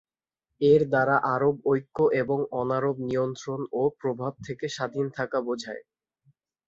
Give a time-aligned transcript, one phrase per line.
[0.61, 5.83] এর দ্বারা আরব ঐক্য এবং অনারব নিয়ন্ত্রণ ও প্রভাব থেকে স্বাধীন থাকা বোঝায়।